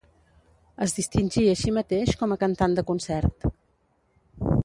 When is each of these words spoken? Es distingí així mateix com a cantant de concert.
Es 0.85 0.95
distingí 0.99 1.43
així 1.51 1.73
mateix 1.75 2.15
com 2.23 2.35
a 2.35 2.39
cantant 2.45 2.75
de 2.79 2.87
concert. 2.89 3.49